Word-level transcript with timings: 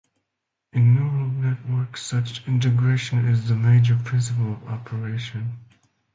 In 0.73 0.95
neural 0.95 1.27
networks, 1.27 2.01
such 2.03 2.41
integration 2.47 3.25
is 3.27 3.47
the 3.47 3.55
major 3.55 3.99
principle 4.03 4.53
of 4.53 4.67
operation. 4.67 5.59